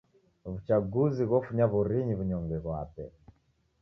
W'uchaguzi 0.49 1.21
ghofunya 1.29 1.65
w'orinyi 1.71 2.13
w'unyonge 2.17 2.57
ghwape. 2.63 3.03